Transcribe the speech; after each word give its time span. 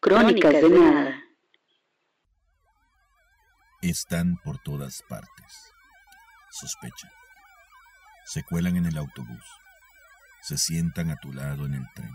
Crónicas 0.00 0.52
de 0.52 0.70
nada. 0.70 1.22
Están 3.80 4.36
por 4.42 4.58
todas 4.58 5.02
partes. 5.08 5.72
Sospechan. 6.50 7.10
Se 8.26 8.42
cuelan 8.42 8.76
en 8.76 8.86
el 8.86 8.98
autobús. 8.98 9.44
Se 10.42 10.58
sientan 10.58 11.10
a 11.10 11.16
tu 11.16 11.32
lado 11.32 11.66
en 11.66 11.74
el 11.74 11.86
tren. 11.94 12.14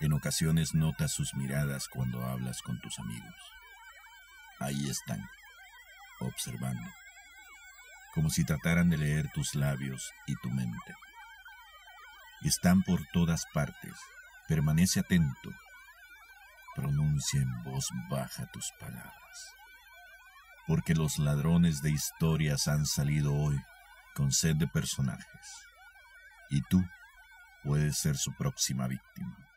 En 0.00 0.12
ocasiones 0.12 0.74
notas 0.74 1.12
sus 1.12 1.34
miradas 1.34 1.88
cuando 1.88 2.22
hablas 2.22 2.62
con 2.62 2.80
tus 2.80 2.98
amigos. 3.00 3.34
Ahí 4.60 4.90
están, 4.90 5.26
observando, 6.20 6.88
como 8.14 8.30
si 8.30 8.44
trataran 8.44 8.90
de 8.90 8.98
leer 8.98 9.30
tus 9.32 9.54
labios 9.54 10.12
y 10.26 10.34
tu 10.36 10.50
mente. 10.50 10.94
Están 12.42 12.82
por 12.82 13.00
todas 13.12 13.44
partes. 13.52 13.92
Permanece 14.48 15.00
atento. 15.00 15.50
Pronuncia 16.74 17.40
en 17.40 17.62
voz 17.64 17.88
baja 18.08 18.46
tus 18.46 18.72
palabras. 18.80 19.54
Porque 20.66 20.94
los 20.94 21.18
ladrones 21.18 21.82
de 21.82 21.90
historias 21.90 22.66
han 22.66 22.86
salido 22.86 23.34
hoy 23.34 23.60
con 24.14 24.32
sed 24.32 24.56
de 24.56 24.66
personajes. 24.66 25.46
Y 26.48 26.62
tú 26.62 26.82
puedes 27.62 27.98
ser 27.98 28.16
su 28.16 28.32
próxima 28.34 28.86
víctima. 28.86 29.49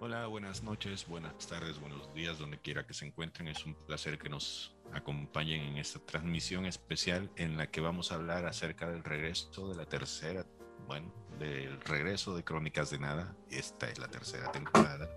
Hola, 0.00 0.28
buenas 0.28 0.62
noches, 0.62 1.08
buenas 1.08 1.48
tardes, 1.48 1.80
buenos 1.80 2.14
días, 2.14 2.38
donde 2.38 2.56
quiera 2.58 2.86
que 2.86 2.94
se 2.94 3.04
encuentren. 3.04 3.48
Es 3.48 3.66
un 3.66 3.74
placer 3.74 4.16
que 4.16 4.28
nos 4.28 4.72
acompañen 4.92 5.60
en 5.62 5.76
esta 5.76 5.98
transmisión 5.98 6.66
especial 6.66 7.28
en 7.34 7.56
la 7.56 7.68
que 7.68 7.80
vamos 7.80 8.12
a 8.12 8.14
hablar 8.14 8.46
acerca 8.46 8.88
del 8.88 9.02
regreso 9.02 9.68
de 9.68 9.74
la 9.74 9.86
tercera, 9.86 10.46
bueno, 10.86 11.12
del 11.40 11.80
regreso 11.80 12.36
de 12.36 12.44
Crónicas 12.44 12.90
de 12.90 13.00
Nada. 13.00 13.34
Esta 13.50 13.90
es 13.90 13.98
la 13.98 14.06
tercera 14.06 14.52
temporada. 14.52 15.10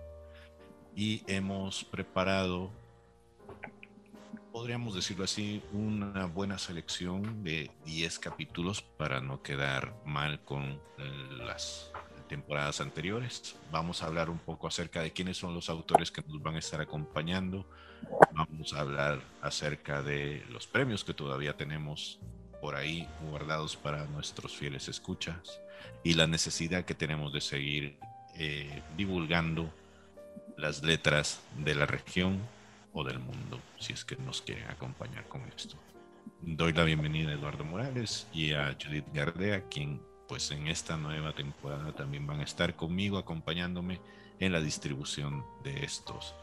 Y 0.95 1.21
hemos 1.27 1.83
preparado, 1.83 2.71
podríamos 4.51 4.95
decirlo 4.95 5.25
así, 5.25 5.61
una 5.73 6.25
buena 6.25 6.57
selección 6.57 7.43
de 7.43 7.69
10 7.85 8.17
capítulos 8.17 8.81
para 8.81 9.21
no 9.21 9.43
quedar 9.43 9.93
mal 10.05 10.43
con 10.43 10.81
las 11.37 11.90
temporadas 12.31 12.79
anteriores. 12.79 13.57
Vamos 13.73 14.01
a 14.01 14.05
hablar 14.05 14.29
un 14.29 14.37
poco 14.37 14.65
acerca 14.65 15.01
de 15.01 15.11
quiénes 15.11 15.35
son 15.35 15.53
los 15.53 15.69
autores 15.69 16.11
que 16.11 16.23
nos 16.25 16.41
van 16.41 16.55
a 16.55 16.59
estar 16.59 16.79
acompañando. 16.79 17.67
Vamos 18.31 18.73
a 18.73 18.79
hablar 18.79 19.19
acerca 19.41 20.01
de 20.01 20.41
los 20.49 20.65
premios 20.65 21.03
que 21.03 21.13
todavía 21.13 21.57
tenemos 21.57 22.19
por 22.61 22.75
ahí 22.75 23.05
guardados 23.29 23.75
para 23.75 24.05
nuestros 24.05 24.55
fieles 24.55 24.87
escuchas 24.87 25.59
y 26.05 26.13
la 26.13 26.25
necesidad 26.25 26.85
que 26.85 26.95
tenemos 26.95 27.33
de 27.33 27.41
seguir 27.41 27.99
eh, 28.37 28.81
divulgando 28.95 29.69
las 30.55 30.83
letras 30.83 31.41
de 31.57 31.75
la 31.75 31.85
región 31.85 32.39
o 32.93 33.03
del 33.03 33.19
mundo, 33.19 33.59
si 33.77 33.91
es 33.91 34.05
que 34.05 34.15
nos 34.15 34.41
quieren 34.41 34.69
acompañar 34.69 35.27
con 35.27 35.41
esto. 35.53 35.75
Doy 36.39 36.71
la 36.71 36.85
bienvenida 36.85 37.31
a 37.31 37.33
Eduardo 37.33 37.65
Morales 37.65 38.25
y 38.31 38.53
a 38.53 38.77
Judith 38.81 39.07
Gardea, 39.13 39.67
quien 39.67 40.01
pues 40.31 40.49
en 40.51 40.67
esta 40.67 40.95
nueva 40.95 41.33
temporada 41.33 41.91
también 41.91 42.25
van 42.25 42.39
a 42.39 42.43
estar 42.43 42.73
conmigo 42.77 43.17
acompañándome 43.17 43.99
en 44.39 44.53
la 44.53 44.61
distribución 44.61 45.43
de 45.61 45.83
estos 45.83 46.33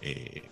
eh, 0.00 0.44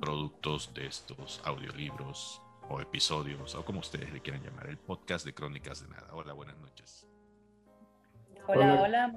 productos, 0.00 0.72
de 0.72 0.86
estos 0.86 1.42
audiolibros 1.44 2.40
o 2.70 2.80
episodios, 2.80 3.54
o 3.54 3.66
como 3.66 3.80
ustedes 3.80 4.10
le 4.14 4.20
quieran 4.20 4.42
llamar, 4.42 4.70
el 4.70 4.78
podcast 4.78 5.26
de 5.26 5.34
Crónicas 5.34 5.82
de 5.82 5.88
Nada. 5.88 6.08
Hola, 6.14 6.32
buenas 6.32 6.56
noches. 6.56 7.06
Hola, 8.46 8.80
hola, 8.80 9.08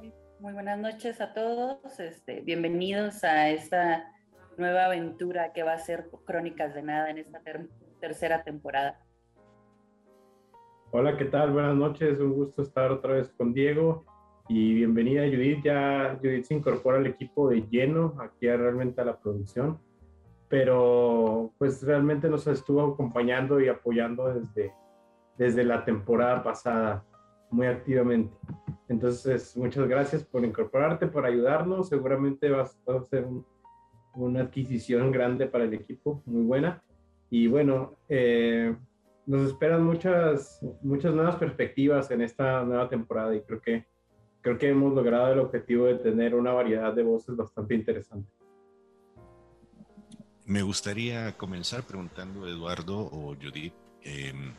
muy, 0.41 0.51
buenas 0.51 0.78
noches 0.78 1.22
a 1.22 1.34
todos. 1.34 2.01
Este, 2.01 2.41
bienvenidos 2.41 3.23
a 3.23 3.47
esta 3.47 4.11
nueva 4.57 4.88
aventura 4.88 5.53
que 5.53 5.63
va 5.63 5.72
a 5.72 5.79
ser 5.79 6.09
Crónicas 6.25 6.73
de 6.73 6.81
Nada 6.81 7.11
en 7.11 7.19
esta 7.19 7.39
tercera 8.01 8.44
temporada. 8.44 8.99
Hola, 10.89 11.17
¿qué 11.17 11.25
tal? 11.25 11.51
Buenas 11.51 11.75
noches, 11.75 12.17
un 12.21 12.31
gusto 12.31 12.61
estar 12.61 12.93
otra 12.93 13.15
vez 13.15 13.27
con 13.37 13.53
Diego 13.53 14.05
y 14.47 14.73
bienvenida 14.73 15.27
Judith. 15.27 15.61
Ya 15.61 16.17
Judith 16.21 16.45
se 16.45 16.53
incorpora 16.53 16.97
al 16.97 17.07
equipo 17.07 17.49
de 17.49 17.67
lleno 17.69 18.15
aquí 18.21 18.47
realmente 18.47 19.01
a 19.01 19.05
la 19.05 19.19
producción, 19.19 19.79
pero 20.47 21.51
pues 21.57 21.83
realmente 21.83 22.29
nos 22.29 22.47
estuvo 22.47 22.93
acompañando 22.93 23.59
y 23.59 23.67
apoyando 23.67 24.33
desde, 24.33 24.73
desde 25.37 25.65
la 25.65 25.83
temporada 25.83 26.41
pasada 26.41 27.03
muy 27.51 27.67
activamente. 27.67 28.33
Entonces, 28.87 29.57
muchas 29.57 29.89
gracias 29.89 30.23
por 30.23 30.45
incorporarte, 30.45 31.07
por 31.07 31.25
ayudarnos. 31.25 31.89
Seguramente 31.89 32.49
va 32.49 32.61
a 32.61 33.03
ser 33.03 33.27
una 34.15 34.43
adquisición 34.43 35.11
grande 35.11 35.47
para 35.47 35.65
el 35.65 35.73
equipo, 35.73 36.21
muy 36.25 36.43
buena. 36.43 36.81
Y 37.29 37.47
bueno, 37.47 37.97
eh, 38.07 38.73
nos 39.27 39.49
esperan 39.49 39.83
muchas, 39.83 40.59
muchas 40.81 41.13
nuevas 41.13 41.35
perspectivas 41.35 42.09
en 42.11 42.21
esta 42.21 42.63
nueva 42.63 42.88
temporada 42.88 43.35
y 43.35 43.41
creo 43.41 43.61
que, 43.61 43.85
creo 44.41 44.57
que 44.57 44.69
hemos 44.69 44.93
logrado 44.93 45.33
el 45.33 45.39
objetivo 45.39 45.85
de 45.85 45.95
tener 45.95 46.33
una 46.33 46.53
variedad 46.53 46.93
de 46.93 47.03
voces 47.03 47.35
bastante 47.35 47.75
interesante. 47.75 48.31
Me 50.45 50.61
gustaría 50.61 51.33
comenzar 51.33 51.83
preguntando, 51.83 52.47
Eduardo 52.47 52.99
o 52.99 53.35
Judith, 53.35 53.73
em, 54.01 54.53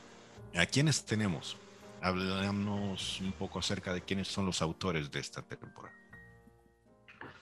¿a 0.55 0.67
quiénes 0.67 1.03
tenemos? 1.03 1.57
Hablamos 2.03 3.23
un 3.23 3.33
poco 3.33 3.59
acerca 3.61 3.95
de 3.95 4.03
quiénes 4.03 4.29
son 4.29 4.45
los 4.45 4.61
autores 4.61 5.11
de 5.11 5.19
esta 5.19 5.41
temporada. 5.41 5.97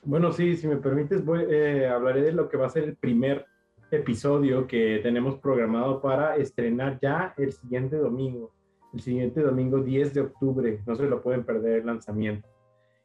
Bueno, 0.04 0.32
sí, 0.32 0.56
si 0.56 0.68
me 0.68 0.76
permites, 0.76 1.24
voy, 1.24 1.44
eh, 1.50 1.88
hablaré 1.88 2.22
de 2.22 2.32
lo 2.32 2.48
que 2.48 2.56
va 2.56 2.66
a 2.66 2.70
ser 2.70 2.84
el 2.84 2.94
primer 2.94 3.46
episodio 3.90 4.66
que 4.66 5.00
tenemos 5.02 5.38
programado 5.38 6.00
para 6.00 6.36
estrenar 6.36 6.98
ya 7.00 7.34
el 7.36 7.52
siguiente 7.52 7.96
domingo, 7.96 8.52
el 8.92 9.00
siguiente 9.00 9.40
domingo 9.40 9.82
10 9.82 10.14
de 10.14 10.20
octubre, 10.22 10.82
no 10.86 10.94
se 10.96 11.06
lo 11.06 11.22
pueden 11.22 11.44
perder 11.44 11.80
el 11.80 11.86
lanzamiento. 11.86 12.48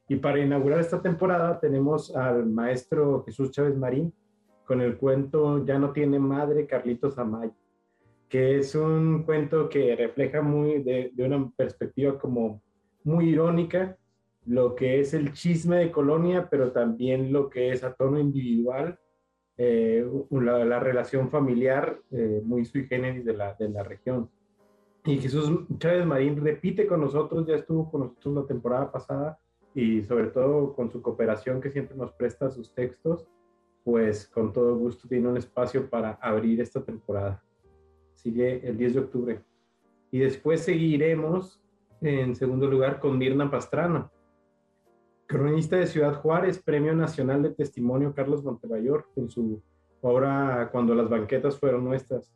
Y 0.08 0.16
para 0.16 0.40
inaugurar 0.40 0.80
esta 0.80 1.02
temporada 1.02 1.60
tenemos 1.60 2.16
al 2.16 2.48
maestro 2.48 3.24
Jesús 3.26 3.52
Chávez 3.52 3.78
Marín 3.78 4.14
con 4.66 4.82
el 4.82 4.98
cuento 4.98 5.66
Ya 5.66 5.78
no 5.78 5.92
tiene 5.92 6.20
madre 6.20 6.66
Carlitos 6.66 7.18
Amaya, 7.18 7.54
que 8.28 8.58
es 8.58 8.74
un 8.76 9.24
cuento 9.24 9.70
que 9.70 9.96
refleja 9.96 10.42
muy 10.42 10.82
de, 10.84 11.12
de 11.14 11.24
una 11.24 11.50
perspectiva 11.56 12.18
como 12.18 12.62
muy 13.04 13.30
irónica 13.30 13.98
lo 14.46 14.74
que 14.76 15.00
es 15.00 15.14
el 15.14 15.34
chisme 15.34 15.78
de 15.78 15.92
colonia, 15.92 16.48
pero 16.50 16.72
también 16.72 17.32
lo 17.32 17.50
que 17.50 17.72
es 17.72 17.84
a 17.84 17.94
tono 17.94 18.20
individual 18.20 18.98
eh, 19.64 20.04
la, 20.32 20.80
relación 20.80 21.30
familiar 21.30 22.00
eh, 22.10 22.42
muy 22.44 22.66
sui 22.66 22.88
generis 22.88 23.24
de 23.24 23.34
la, 23.34 23.54
de 23.54 23.70
la 23.70 23.84
región. 23.84 24.28
Y 25.06 25.20
Jesús 25.20 25.68
Chávez 25.78 26.04
Marín 26.04 26.44
repite 26.44 26.88
con 26.88 27.02
nosotros, 27.02 27.46
ya 27.46 27.56
estuvo 27.58 27.92
con 27.92 28.02
nosotros 28.02 28.34
la 28.34 28.46
temporada 28.48 28.92
pasada 28.92 29.40
y 29.76 30.02
sobre 30.02 30.28
todo 30.28 30.74
con 30.74 30.90
su 30.92 31.04
cooperación 31.04 31.62
que 31.62 31.70
siempre 31.70 31.96
nos 31.96 32.12
presta 32.12 32.50
sus 32.50 32.74
textos, 32.74 33.28
pues 33.84 34.28
con 34.28 34.52
todo 34.52 34.76
gusto 34.78 35.08
tiene 35.08 35.28
un 35.28 35.38
espacio 35.38 35.88
para 35.88 36.14
abrir 36.14 36.60
esta 36.60 36.84
temporada. 36.84 37.44
Sigue 38.16 38.68
el 38.68 38.78
10 38.78 38.94
de 38.96 39.00
octubre. 39.00 39.42
Y 40.10 40.20
después 40.20 40.62
seguiremos 40.62 41.62
en 42.02 42.36
segundo 42.36 42.66
lugar 42.66 43.00
con 43.00 43.16
Mirna 43.16 43.52
Pastrana, 43.52 44.12
cronista 45.32 45.78
de 45.78 45.88
Ciudad 45.88 46.16
Juárez, 46.16 46.62
Premio 46.62 46.94
Nacional 46.94 47.42
de 47.42 47.52
Testimonio 47.52 48.14
Carlos 48.14 48.44
Montemayor, 48.44 49.08
con 49.16 49.30
su 49.30 49.64
obra 50.02 50.68
Cuando 50.74 50.94
las 50.94 51.10
banquetas 51.10 51.58
fueron 51.58 51.86
nuestras. 51.86 52.34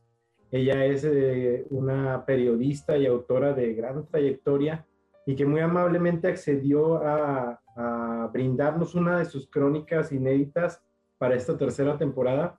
Ella 0.50 0.86
es 0.86 1.04
eh, 1.04 1.66
una 1.72 2.26
periodista 2.26 2.98
y 2.98 3.06
autora 3.06 3.54
de 3.54 3.74
gran 3.74 4.08
trayectoria 4.08 4.88
y 5.26 5.36
que 5.36 5.46
muy 5.46 5.60
amablemente 5.60 6.30
accedió 6.30 6.96
a, 7.06 7.60
a 7.76 8.30
brindarnos 8.32 8.96
una 8.96 9.20
de 9.20 9.26
sus 9.26 9.50
crónicas 9.50 10.14
inéditas 10.14 10.82
para 11.18 11.36
esta 11.36 11.58
tercera 11.58 11.98
temporada, 11.98 12.58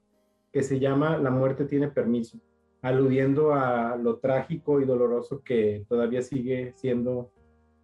que 0.52 0.62
se 0.62 0.78
llama 0.78 1.16
La 1.16 1.30
muerte 1.30 1.64
tiene 1.64 1.88
permiso, 1.88 2.38
aludiendo 2.82 3.54
a 3.54 3.96
lo 3.96 4.18
trágico 4.18 4.82
y 4.82 4.84
doloroso 4.84 5.42
que 5.42 5.86
todavía 5.88 6.20
sigue 6.20 6.74
siendo 6.74 7.30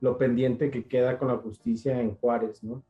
lo 0.03 0.19
pendiente 0.19 0.71
que 0.71 0.85
queda 0.85 1.17
con 1.17 1.29
la 1.29 1.37
justicia 1.37 1.99
en 1.99 2.17
Juárez, 2.17 2.63
¿no? 2.65 2.85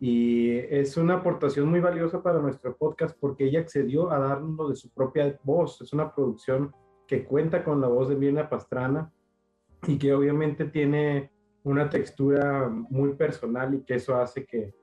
Y 0.00 0.50
es 0.50 0.96
una 0.96 1.14
aportación 1.14 1.68
muy 1.68 1.78
valiosa 1.78 2.20
para 2.20 2.40
nuestro 2.40 2.76
podcast 2.76 3.16
porque 3.20 3.44
ella 3.44 3.60
accedió 3.60 4.10
a 4.10 4.18
darnos 4.18 4.70
de 4.70 4.74
su 4.74 4.90
propia 4.90 5.38
voz. 5.44 5.80
Es 5.80 5.92
una 5.92 6.12
producción 6.12 6.74
que 7.06 7.24
cuenta 7.24 7.62
con 7.62 7.80
la 7.80 7.86
voz 7.86 8.08
de 8.08 8.16
Mirna 8.16 8.50
Pastrana 8.50 9.12
y 9.86 9.96
que 9.98 10.12
obviamente 10.12 10.64
tiene 10.64 11.30
una 11.62 11.88
textura 11.88 12.68
muy 12.68 13.14
personal 13.14 13.74
y 13.74 13.84
que 13.84 13.94
eso 13.94 14.16
hace 14.16 14.44
que, 14.44 14.74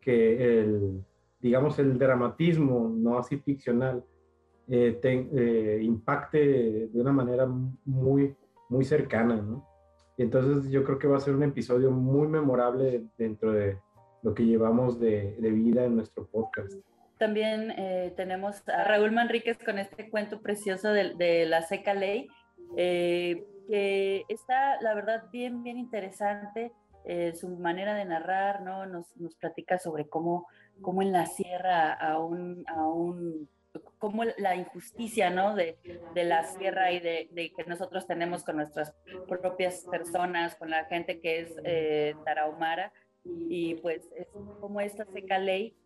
que 0.00 0.60
el, 0.60 1.04
digamos, 1.40 1.80
el 1.80 1.98
dramatismo, 1.98 2.92
no 2.94 3.18
así 3.18 3.38
ficcional, 3.38 4.04
eh, 4.68 5.00
eh, 5.02 5.80
impacte 5.82 6.86
de 6.86 7.00
una 7.00 7.10
manera 7.12 7.46
muy, 7.84 8.36
muy 8.68 8.84
cercana, 8.84 9.34
¿no? 9.34 9.66
Y 10.18 10.22
entonces 10.22 10.70
yo 10.70 10.84
creo 10.84 10.98
que 10.98 11.06
va 11.06 11.16
a 11.16 11.20
ser 11.20 11.34
un 11.34 11.44
episodio 11.44 11.90
muy 11.92 12.26
memorable 12.26 13.04
dentro 13.16 13.52
de 13.52 13.78
lo 14.22 14.34
que 14.34 14.44
llevamos 14.44 14.98
de, 14.98 15.36
de 15.38 15.50
vida 15.50 15.84
en 15.84 15.94
nuestro 15.94 16.26
podcast. 16.26 16.74
También 17.18 17.70
eh, 17.70 18.12
tenemos 18.16 18.68
a 18.68 18.82
Raúl 18.82 19.12
Manríquez 19.12 19.58
con 19.64 19.78
este 19.78 20.10
cuento 20.10 20.40
precioso 20.40 20.90
de, 20.90 21.46
la 21.46 21.62
seca 21.62 21.94
ley, 21.94 22.28
que 22.76 24.24
está, 24.28 24.80
la 24.82 24.94
verdad, 24.94 25.24
bien, 25.32 25.62
bien 25.62 25.78
interesante. 25.78 26.72
su 27.34 27.48
manera 27.56 27.94
de 27.94 28.04
narrar, 28.04 28.62
¿no? 28.62 28.86
Nos, 28.86 29.16
nos 29.16 29.36
platica 29.36 29.78
sobre 29.78 30.08
cómo, 30.08 30.46
cómo 30.80 31.00
en 31.00 31.12
la 31.12 31.26
sierra 31.26 31.92
a 31.92 32.18
un, 32.18 32.64
a 32.68 32.86
un 32.86 33.48
como 33.98 34.24
la 34.24 34.56
injusticia, 34.56 35.30
¿no? 35.30 35.54
De, 35.54 35.78
de 36.14 36.24
la 36.24 36.44
sierra 36.44 36.92
y 36.92 37.00
de, 37.00 37.28
de, 37.32 37.52
que 37.52 37.64
nosotros 37.64 38.06
tenemos 38.06 38.44
con 38.44 38.56
nuestras 38.56 38.94
propias 39.28 39.84
personas, 39.90 40.56
con 40.56 40.70
la 40.70 40.84
gente 40.84 41.20
que 41.20 41.40
es 41.40 41.56
eh, 41.64 42.14
tarahumara, 42.24 42.92
y 43.24 43.74
pues 43.76 44.08
es 44.16 44.28
como 44.60 44.80
esta 44.80 45.04
seca 45.06 45.38
ley 45.38 45.76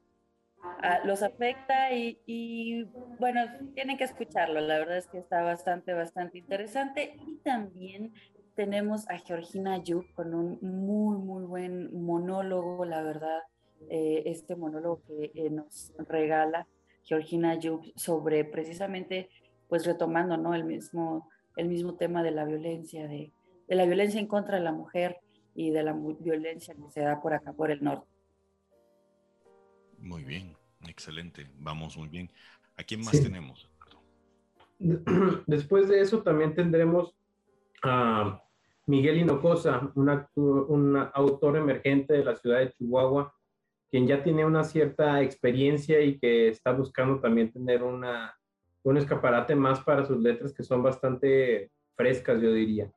ah, 0.62 1.00
los 1.04 1.22
afecta 1.22 1.92
y, 1.92 2.20
y, 2.26 2.84
bueno, 3.18 3.40
tienen 3.74 3.96
que 3.96 4.04
escucharlo, 4.04 4.60
la 4.60 4.78
verdad 4.78 4.98
es 4.98 5.08
que 5.08 5.18
está 5.18 5.42
bastante, 5.42 5.92
bastante 5.92 6.38
interesante. 6.38 7.16
Y 7.26 7.36
también 7.38 8.12
tenemos 8.54 9.08
a 9.08 9.18
Georgina 9.18 9.82
Yuk 9.82 10.12
con 10.14 10.34
un 10.34 10.58
muy, 10.60 11.18
muy 11.18 11.44
buen 11.44 11.92
monólogo, 12.04 12.84
la 12.84 13.02
verdad, 13.02 13.40
eh, 13.88 14.22
este 14.26 14.56
monólogo 14.56 15.02
que 15.06 15.32
eh, 15.34 15.50
nos 15.50 15.92
regala 15.98 16.66
Georgina 17.04 17.58
Yuk 17.58 17.84
sobre 17.96 18.44
precisamente, 18.44 19.28
pues 19.68 19.84
retomando, 19.84 20.36
¿no? 20.36 20.54
El 20.54 20.64
mismo, 20.64 21.28
el 21.56 21.68
mismo 21.68 21.94
tema 21.94 22.22
de 22.22 22.30
la 22.30 22.44
violencia, 22.44 23.06
de, 23.06 23.32
de 23.68 23.74
la 23.74 23.86
violencia 23.86 24.20
en 24.20 24.26
contra 24.26 24.58
de 24.58 24.64
la 24.64 24.72
mujer 24.72 25.18
y 25.54 25.70
de 25.70 25.82
la 25.82 25.92
violencia 25.92 26.74
que 26.74 26.90
se 26.90 27.00
da 27.00 27.20
por 27.20 27.34
acá, 27.34 27.52
por 27.52 27.70
el 27.70 27.82
norte. 27.82 28.06
Muy 29.98 30.24
bien, 30.24 30.56
excelente, 30.88 31.46
vamos 31.58 31.96
muy 31.96 32.08
bien. 32.08 32.30
¿A 32.76 32.82
quién 32.82 33.04
más 33.04 33.20
tenemos? 33.20 33.68
Después 35.46 35.88
de 35.88 36.00
eso 36.00 36.22
también 36.22 36.54
tendremos 36.54 37.14
a 37.82 38.42
Miguel 38.86 39.18
Hinojosa, 39.18 39.92
un 39.94 41.10
autor 41.14 41.56
emergente 41.56 42.14
de 42.14 42.24
la 42.24 42.34
ciudad 42.36 42.58
de 42.58 42.72
Chihuahua, 42.72 43.32
quien 43.92 44.06
ya 44.06 44.22
tiene 44.22 44.46
una 44.46 44.64
cierta 44.64 45.20
experiencia 45.20 46.00
y 46.00 46.18
que 46.18 46.48
está 46.48 46.72
buscando 46.72 47.20
también 47.20 47.52
tener 47.52 47.82
una, 47.82 48.34
un 48.84 48.96
escaparate 48.96 49.54
más 49.54 49.80
para 49.80 50.06
sus 50.06 50.18
letras 50.18 50.54
que 50.54 50.62
son 50.62 50.82
bastante 50.82 51.70
frescas, 51.94 52.40
yo 52.40 52.54
diría. 52.54 52.90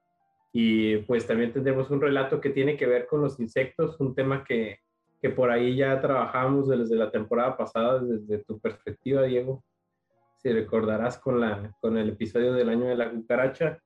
Y 0.53 0.99
pues 0.99 1.27
también 1.27 1.51
tendremos 1.51 1.91
un 1.91 1.99
relato 1.99 2.39
que 2.39 2.49
tiene 2.49 2.77
que 2.77 2.87
ver 2.87 3.07
con 3.07 3.19
los 3.19 3.41
insectos, 3.41 3.99
un 3.99 4.15
tema 4.15 4.45
que, 4.45 4.79
que 5.21 5.29
por 5.29 5.51
ahí 5.51 5.75
ya 5.75 5.99
trabajamos 5.99 6.69
desde 6.69 6.95
la 6.95 7.11
temporada 7.11 7.57
pasada, 7.57 7.99
desde 7.99 8.45
tu 8.45 8.57
perspectiva, 8.61 9.23
Diego. 9.23 9.65
Si 10.37 10.49
recordarás 10.49 11.17
con, 11.17 11.41
la, 11.41 11.75
con 11.81 11.97
el 11.97 12.07
episodio 12.07 12.53
del 12.53 12.69
año 12.69 12.85
de 12.85 12.95
la 12.95 13.11
cucaracha 13.11 13.79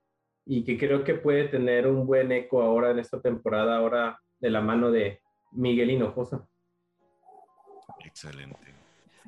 y 0.46 0.64
que 0.64 0.78
creo 0.78 1.04
que 1.04 1.16
puede 1.16 1.48
tener 1.48 1.88
un 1.88 2.06
buen 2.06 2.32
eco 2.32 2.62
ahora 2.62 2.92
en 2.92 3.00
esta 3.00 3.20
temporada, 3.20 3.78
ahora 3.78 4.20
de 4.40 4.52
la 4.52 4.62
mano 4.62 4.92
de 4.92 5.22
Miguel 5.54 5.90
Hinojosa. 5.90 6.48
Excelente. 8.21 8.75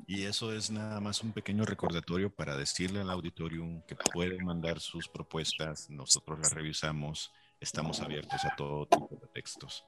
Y 0.06 0.24
eso 0.24 0.52
es 0.52 0.70
nada 0.70 1.00
más 1.00 1.22
un 1.22 1.32
pequeño 1.32 1.64
recordatorio 1.64 2.28
para 2.28 2.58
decirle 2.58 3.00
al 3.00 3.08
auditorium 3.08 3.80
que 3.86 3.94
pueden 3.94 4.44
mandar 4.44 4.80
sus 4.80 5.08
propuestas, 5.08 5.88
nosotros 5.88 6.38
las 6.38 6.52
revisamos, 6.52 7.32
estamos 7.58 8.02
abiertos 8.02 8.44
a 8.44 8.54
todo 8.54 8.84
tipo 8.86 9.08
de 9.18 9.28
textos. 9.28 9.86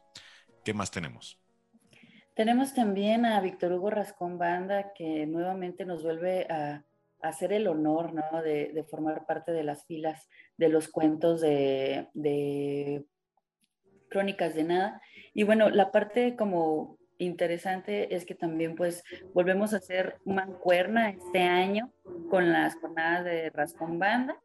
¿Qué 0.65 0.73
más 0.73 0.91
tenemos? 0.91 1.39
Tenemos 2.35 2.73
también 2.73 3.27
a 3.27 3.39
Víctor 3.43 3.73
Hugo 3.73 3.91
Rascón 3.91 4.39
Banda, 4.39 4.95
que 4.95 5.27
nuevamente 5.27 5.85
nos 5.85 6.03
vuelve 6.03 6.47
a, 6.49 6.83
hacer 7.21 7.53
el 7.53 7.67
honor 7.67 8.15
¿no? 8.15 8.43
de, 8.43 8.87
formar 8.91 9.27
parte 9.27 9.53
de 9.53 9.65
las 9.65 9.85
filas 9.85 10.31
de 10.57 10.71
los 10.71 10.89
cuentos 10.89 11.43
de, 11.43 12.09
de 12.15 13.05
Crónicas 14.09 14.55
de 14.55 14.65
Nada. 14.65 15.03
Y 15.35 15.43
bueno, 15.43 15.69
la 15.69 15.93
parte 15.93 16.37
como 16.37 16.99
interesante 17.25 18.15
es 18.15 18.25
que 18.25 18.35
también 18.35 18.75
pues 18.75 19.03
volvemos 19.33 19.75
a 19.75 19.79
hacer 19.79 20.17
mancuerna 20.25 21.11
este 21.11 21.41
año 21.41 21.93
con 22.31 22.53
las 22.53 22.75
jornadas 22.77 23.25
de 23.25 23.51
Rascón 23.51 23.99
Banda 23.99 24.39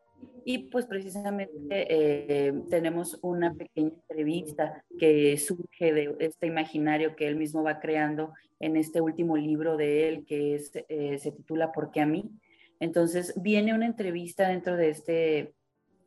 y 0.46 0.70
pues 0.70 0.86
precisamente 0.86 1.52
eh, 1.70 2.54
tenemos 2.70 3.20
una 3.22 3.54
pequeña 3.54 3.92
entrevista 4.08 4.84
que 4.98 5.38
surge 5.38 5.94
de 5.94 6.16
este 6.20 6.48
imaginario 6.48 7.16
que 7.16 7.28
él 7.28 7.36
mismo 7.36 7.64
va 7.64 7.80
creando 7.80 8.34
en 8.60 8.76
este 8.76 9.02
último 9.02 9.38
libro 9.38 9.78
de 9.78 10.08
él 10.10 10.26
que 10.26 10.56
es, 10.56 10.72
eh, 10.76 11.18
se 11.20 11.32
titula 11.32 11.72
¿Por 11.72 11.92
qué 11.92 12.02
a 12.02 12.06
mí? 12.06 12.30
Entonces 12.80 13.34
viene 13.42 13.74
una 13.74 13.86
entrevista 13.86 14.48
dentro 14.48 14.76
de 14.78 14.90
este 14.90 15.54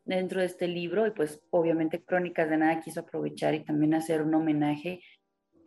dentro 0.04 0.40
de 0.40 0.46
este 0.46 0.66
libro 0.66 1.06
y 1.06 1.12
pues 1.12 1.40
obviamente 1.50 2.02
Crónicas 2.02 2.50
de 2.50 2.56
Nada 2.56 2.80
quiso 2.80 3.00
aprovechar 3.00 3.54
y 3.54 3.60
también 3.60 3.94
hacer 3.94 4.22
un 4.22 4.34
homenaje 4.34 5.00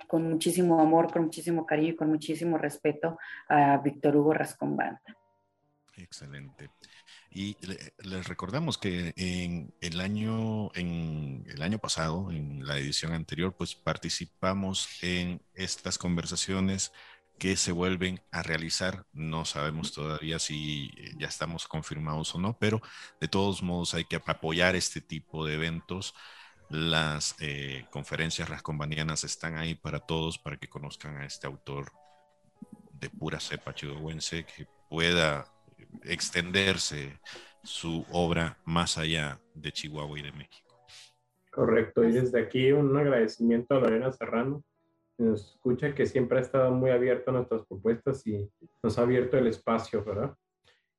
con 0.07 0.29
muchísimo 0.29 0.79
amor, 0.79 1.11
con 1.11 1.23
muchísimo 1.23 1.65
cariño 1.65 1.89
y 1.89 1.95
con 1.95 2.09
muchísimo 2.09 2.57
respeto 2.57 3.17
a 3.49 3.77
Víctor 3.77 4.15
Hugo 4.15 4.33
Rascombanda. 4.33 5.01
Excelente. 5.97 6.69
Y 7.31 7.57
les 7.99 8.27
recordamos 8.27 8.77
que 8.77 9.13
en 9.17 9.73
el 9.81 9.99
año, 9.99 10.73
en 10.73 11.45
el 11.47 11.61
año 11.61 11.79
pasado, 11.79 12.31
en 12.31 12.65
la 12.65 12.77
edición 12.77 13.11
anterior, 13.11 13.53
pues 13.57 13.75
participamos 13.75 14.87
en 15.03 15.41
estas 15.53 15.97
conversaciones 15.97 16.93
que 17.37 17.57
se 17.57 17.73
vuelven 17.73 18.21
a 18.31 18.41
realizar. 18.43 19.05
No 19.11 19.43
sabemos 19.43 19.91
todavía 19.91 20.39
si 20.39 20.91
ya 21.17 21.27
estamos 21.27 21.67
confirmados 21.67 22.33
o 22.35 22.39
no, 22.39 22.57
pero 22.57 22.81
de 23.19 23.27
todos 23.27 23.61
modos 23.61 23.93
hay 23.93 24.05
que 24.05 24.15
apoyar 24.15 24.75
este 24.75 25.01
tipo 25.01 25.45
de 25.45 25.55
eventos 25.55 26.15
las 26.69 27.35
eh, 27.39 27.85
conferencias 27.91 28.49
rascombanianas 28.49 29.23
están 29.23 29.57
ahí 29.57 29.75
para 29.75 29.99
todos, 29.99 30.37
para 30.37 30.57
que 30.57 30.67
conozcan 30.67 31.17
a 31.17 31.25
este 31.25 31.47
autor 31.47 31.91
de 32.93 33.09
pura 33.09 33.39
cepa 33.39 33.73
chihuahuense 33.73 34.45
que 34.45 34.67
pueda 34.89 35.45
extenderse 36.03 37.19
su 37.63 38.05
obra 38.11 38.57
más 38.65 38.97
allá 38.97 39.39
de 39.53 39.71
Chihuahua 39.71 40.19
y 40.19 40.23
de 40.23 40.31
México. 40.31 40.85
Correcto, 41.51 42.03
y 42.03 42.11
desde 42.11 42.39
aquí 42.39 42.71
un 42.71 42.95
agradecimiento 42.95 43.75
a 43.75 43.79
Lorena 43.79 44.11
Serrano, 44.11 44.63
que 45.17 45.23
nos 45.23 45.53
escucha, 45.53 45.95
que 45.95 46.05
siempre 46.05 46.37
ha 46.37 46.41
estado 46.41 46.71
muy 46.71 46.91
abierto 46.91 47.31
a 47.31 47.35
nuestras 47.35 47.65
propuestas 47.65 48.25
y 48.27 48.49
nos 48.83 48.99
ha 48.99 49.03
abierto 49.03 49.37
el 49.37 49.47
espacio, 49.47 50.03
¿verdad? 50.03 50.35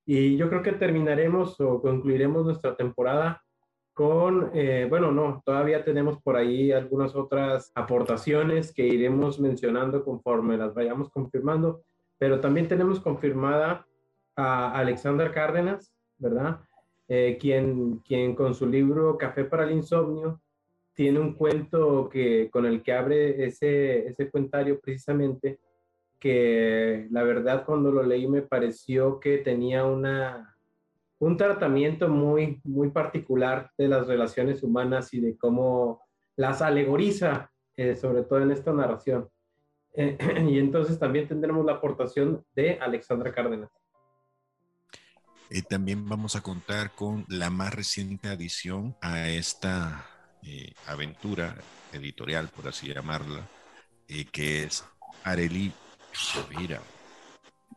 Y 0.06 0.36
yo 0.36 0.48
creo 0.48 0.62
que 0.62 0.72
terminaremos 0.72 1.60
o 1.60 1.82
concluiremos 1.82 2.44
nuestra 2.44 2.76
temporada 2.76 3.42
con, 3.96 4.50
eh, 4.52 4.86
bueno, 4.90 5.10
no, 5.10 5.42
todavía 5.42 5.82
tenemos 5.82 6.20
por 6.20 6.36
ahí 6.36 6.70
algunas 6.70 7.16
otras 7.16 7.72
aportaciones 7.74 8.70
que 8.70 8.86
iremos 8.86 9.40
mencionando 9.40 10.04
conforme 10.04 10.58
las 10.58 10.74
vayamos 10.74 11.08
confirmando, 11.08 11.80
pero 12.18 12.38
también 12.38 12.68
tenemos 12.68 13.00
confirmada 13.00 13.86
a 14.36 14.78
Alexandra 14.78 15.32
Cárdenas, 15.32 15.94
¿verdad? 16.18 16.60
Eh, 17.08 17.38
quien, 17.40 18.00
quien 18.00 18.34
con 18.34 18.54
su 18.54 18.66
libro 18.66 19.16
Café 19.16 19.44
para 19.44 19.64
el 19.64 19.72
Insomnio 19.72 20.42
tiene 20.92 21.18
un 21.18 21.32
cuento 21.32 22.10
que, 22.10 22.50
con 22.50 22.66
el 22.66 22.82
que 22.82 22.92
abre 22.92 23.46
ese, 23.46 24.08
ese 24.08 24.30
cuentario 24.30 24.78
precisamente, 24.78 25.58
que 26.20 27.06
la 27.10 27.22
verdad 27.22 27.64
cuando 27.64 27.90
lo 27.90 28.02
leí 28.02 28.26
me 28.28 28.42
pareció 28.42 29.18
que 29.20 29.38
tenía 29.38 29.86
una, 29.86 30.54
un 31.18 31.36
tratamiento 31.36 32.08
muy, 32.08 32.60
muy 32.64 32.90
particular 32.90 33.70
de 33.78 33.88
las 33.88 34.06
relaciones 34.06 34.62
humanas 34.62 35.12
y 35.14 35.20
de 35.20 35.36
cómo 35.36 36.02
las 36.36 36.60
alegoriza, 36.60 37.50
eh, 37.76 37.96
sobre 37.96 38.22
todo 38.22 38.40
en 38.40 38.50
esta 38.50 38.72
narración. 38.72 39.28
Eh, 39.94 40.18
y 40.48 40.58
entonces 40.58 40.98
también 40.98 41.26
tendremos 41.26 41.64
la 41.64 41.72
aportación 41.72 42.44
de 42.54 42.78
Alexandra 42.80 43.32
Cárdenas. 43.32 43.70
Y 45.48 45.62
también 45.62 46.08
vamos 46.08 46.34
a 46.34 46.42
contar 46.42 46.90
con 46.90 47.24
la 47.28 47.50
más 47.50 47.72
reciente 47.72 48.28
adición 48.28 48.96
a 49.00 49.28
esta 49.28 50.04
eh, 50.42 50.72
aventura 50.86 51.54
editorial, 51.92 52.48
por 52.48 52.66
así 52.66 52.92
llamarla, 52.92 53.46
que 54.32 54.64
es 54.64 54.84
Areli 55.22 55.72
Sovira. 56.12 56.80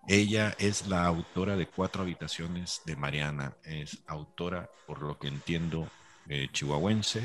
Ella 0.07 0.55
es 0.57 0.87
la 0.87 1.05
autora 1.05 1.55
de 1.55 1.67
Cuatro 1.67 2.03
Habitaciones 2.03 2.81
de 2.85 2.95
Mariana. 2.95 3.55
Es 3.63 4.03
autora, 4.07 4.69
por 4.87 5.01
lo 5.01 5.19
que 5.19 5.27
entiendo, 5.27 5.87
eh, 6.27 6.47
chihuahuense, 6.51 7.21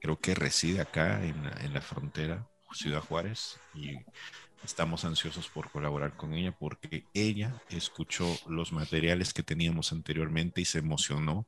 creo 0.00 0.18
que 0.18 0.34
reside 0.34 0.80
acá 0.80 1.22
en 1.24 1.36
en 1.60 1.74
la 1.74 1.80
frontera, 1.80 2.46
Ciudad 2.72 3.00
Juárez, 3.00 3.58
y 3.74 3.96
estamos 4.64 5.04
ansiosos 5.04 5.48
por 5.48 5.70
colaborar 5.70 6.16
con 6.16 6.34
ella 6.34 6.52
porque 6.52 7.04
ella 7.14 7.54
escuchó 7.68 8.26
los 8.46 8.72
materiales 8.72 9.32
que 9.32 9.42
teníamos 9.42 9.92
anteriormente 9.92 10.60
y 10.60 10.64
se 10.64 10.78
emocionó 10.78 11.46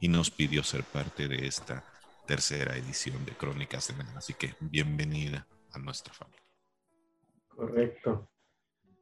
y 0.00 0.08
nos 0.08 0.30
pidió 0.30 0.62
ser 0.62 0.84
parte 0.84 1.28
de 1.28 1.46
esta 1.46 1.84
tercera 2.26 2.76
edición 2.76 3.24
de 3.24 3.32
Crónicas 3.32 3.88
de 3.88 4.02
Nada. 4.02 4.18
Así 4.18 4.34
que 4.34 4.54
bienvenida 4.60 5.46
a 5.72 5.78
nuestra 5.78 6.12
familia. 6.12 6.42
Correcto. 7.48 8.28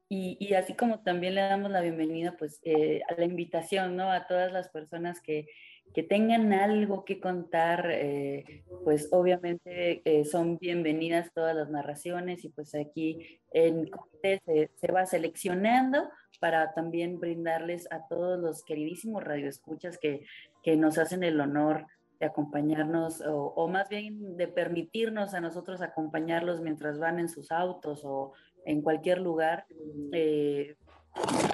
Y, 0.08 0.54
así 0.54 0.75
como 0.75 1.00
también 1.00 1.34
le 1.34 1.40
damos 1.40 1.70
la 1.70 1.80
bienvenida 1.80 2.36
pues 2.38 2.60
eh, 2.62 3.00
a 3.08 3.14
la 3.14 3.25
invitación, 3.25 3.96
¿no? 3.96 4.12
A 4.12 4.28
todas 4.28 4.52
las 4.52 4.68
personas 4.68 5.20
que, 5.20 5.48
que 5.94 6.02
tengan 6.02 6.52
algo 6.52 7.04
que 7.04 7.20
contar, 7.20 7.88
eh, 7.90 8.64
pues 8.84 9.08
obviamente 9.12 10.02
eh, 10.04 10.25
son 10.25 10.58
bienvenidas 10.58 11.32
todas 11.32 11.56
las 11.56 11.70
narraciones 11.70 12.44
y 12.44 12.50
pues 12.50 12.75
aquí 12.75 13.40
en 13.52 13.90
se, 14.22 14.92
va 14.92 15.06
seleccionando 15.06 16.08
para 16.38 16.75
también 16.75 17.18
brindarles 17.18 17.90
a 17.90 18.06
todos 18.08 18.38
los 18.38 18.62
queridísimos 18.64 19.25
radioescuchas 19.25 19.98
que, 19.98 20.26
que 20.62 20.76
nos 20.76 20.98
hacen 20.98 21.25
el 21.25 21.40
honor 21.40 21.86
de 22.20 22.26
acompañarnos 22.26 23.22
o, 23.26 23.68
más 23.68 23.88
bien 23.88 24.36
de 24.36 24.48
permitirnos 24.48 25.34
a 25.34 25.40
nosotros 25.40 25.82
acompañarlos 25.82 26.60
mientras 26.60 26.98
van 26.98 27.18
en 27.18 27.28
sus 27.28 27.52
autos 27.52 28.02
o 28.04 28.32
en 28.66 28.82
cualquier 28.82 29.20
lugar, 29.20 29.66
eh, 30.12 30.76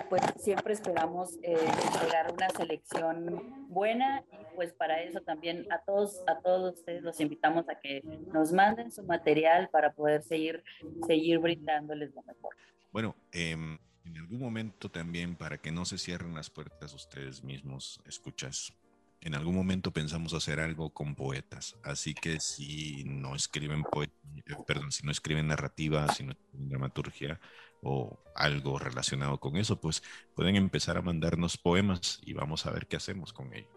pues 0.09 0.23
siempre 0.39 0.73
esperamos 0.73 1.39
eh, 1.43 1.55
entregar 1.55 2.33
una 2.33 2.51
selección 2.51 3.69
buena 3.69 4.25
y 4.33 4.57
pues 4.57 4.73
para 4.73 5.01
eso 5.03 5.21
también 5.21 5.71
a 5.71 5.79
todos, 5.85 6.21
a 6.27 6.41
todos 6.41 6.79
ustedes 6.79 7.03
los 7.03 7.21
invitamos 7.21 7.69
a 7.69 7.79
que 7.79 8.03
nos 8.33 8.53
manden 8.53 8.91
su 8.91 9.05
material 9.05 9.69
para 9.71 9.93
poder 9.93 10.23
seguir, 10.23 10.65
seguir 11.07 11.39
brindándoles 11.39 12.13
lo 12.15 12.23
mejor. 12.23 12.57
Bueno, 12.91 13.15
em, 13.31 13.79
en 14.05 14.17
algún 14.19 14.41
momento 14.41 14.91
también 14.91 15.37
para 15.37 15.59
que 15.59 15.71
no 15.71 15.85
se 15.85 15.99
cierren 15.99 16.35
las 16.35 16.51
puertas 16.51 16.93
ustedes 16.93 17.45
mismos, 17.45 18.01
escuchas 18.07 18.75
en 19.23 19.35
algún 19.35 19.55
momento 19.55 19.93
pensamos 19.93 20.35
hacer 20.35 20.59
algo 20.61 20.91
con 20.91 21.15
poetas, 21.15 21.77
así 21.85 22.13
que 22.13 22.41
si 22.41 23.05
no 23.05 23.37
escriben 23.37 23.85
eh, 24.03 24.55
perdón, 24.67 24.91
si 24.91 25.07
no 25.07 25.13
escriben 25.13 25.47
narrativa, 25.47 26.13
si 26.13 26.25
no 26.25 26.33
escriben 26.33 26.69
dramaturgia 26.69 27.41
o 27.83 28.19
algo 28.35 28.79
relacionado 28.79 29.39
con 29.39 29.57
eso, 29.57 29.81
pues 29.81 30.03
pueden 30.35 30.57
empezar 30.57 30.97
a 30.97 31.03
mandarnos 31.03 31.57
poemas 31.57 32.21
y 32.25 32.33
vamos 32.33 32.67
a 32.67 32.73
ver 32.73 32.87
qué 32.89 32.97
hacemos 32.97 33.33
con 33.33 33.55
ello. 33.55 33.71